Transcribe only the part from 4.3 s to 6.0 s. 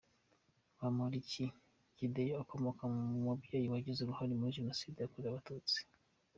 muri Jenoside yakorewe Abatutsi.